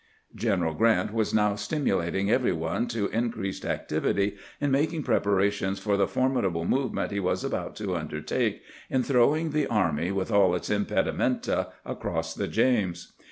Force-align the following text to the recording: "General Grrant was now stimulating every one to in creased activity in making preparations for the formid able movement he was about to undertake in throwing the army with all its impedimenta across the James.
"General 0.45 0.73
Grrant 0.73 1.13
was 1.13 1.31
now 1.31 1.53
stimulating 1.53 2.31
every 2.31 2.51
one 2.51 2.87
to 2.87 3.05
in 3.09 3.29
creased 3.31 3.63
activity 3.63 4.35
in 4.59 4.71
making 4.71 5.03
preparations 5.03 5.77
for 5.77 5.95
the 5.95 6.07
formid 6.07 6.43
able 6.43 6.65
movement 6.65 7.11
he 7.11 7.19
was 7.19 7.43
about 7.43 7.75
to 7.75 7.95
undertake 7.95 8.63
in 8.89 9.03
throwing 9.03 9.51
the 9.51 9.67
army 9.67 10.11
with 10.11 10.31
all 10.31 10.55
its 10.55 10.71
impedimenta 10.71 11.67
across 11.85 12.33
the 12.33 12.47
James. 12.47 13.13